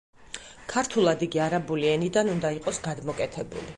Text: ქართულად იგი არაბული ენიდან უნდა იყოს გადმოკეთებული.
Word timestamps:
ქართულად 0.71 1.21
იგი 1.27 1.43
არაბული 1.49 1.91
ენიდან 1.93 2.33
უნდა 2.37 2.53
იყოს 2.57 2.81
გადმოკეთებული. 2.89 3.69